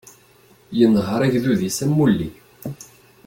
Yenḥeṛ 0.77 1.21
agdud-is 1.25 1.77
am 1.85 1.93
ulli. 2.03 2.29